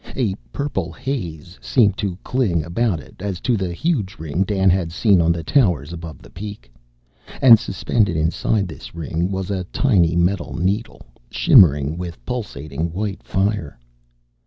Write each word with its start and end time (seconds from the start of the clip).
A 0.15 0.33
purple 0.51 0.91
haze 0.91 1.59
seemed 1.61 1.95
to 1.99 2.17
cling 2.23 2.63
about 2.65 2.99
it, 2.99 3.17
as 3.19 3.39
to 3.41 3.55
the 3.55 3.71
huge 3.71 4.17
ring 4.17 4.41
Dan 4.43 4.67
had 4.71 4.91
seen 4.91 5.21
on 5.21 5.31
the 5.31 5.43
towers 5.43 5.93
above 5.93 6.23
the 6.23 6.31
peak. 6.31 6.71
And 7.39 7.59
suspended 7.59 8.17
inside 8.17 8.67
this 8.67 8.95
ring 8.95 9.29
was 9.29 9.51
a 9.51 9.63
tiny 9.65 10.15
metal 10.15 10.55
needle, 10.57 11.05
shimmering 11.29 11.99
with 11.99 12.17
pulsating 12.25 12.91
white 12.91 13.21
fire. 13.21 13.77